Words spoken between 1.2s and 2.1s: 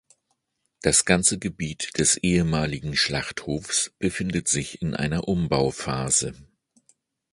Gebiet